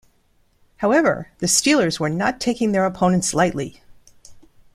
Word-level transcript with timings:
However, 0.77 1.27
the 1.37 1.45
Steelers 1.45 1.99
were 1.99 2.09
not 2.09 2.39
taking 2.39 2.71
their 2.71 2.87
opponents 2.87 3.35
lightly. 3.35 3.83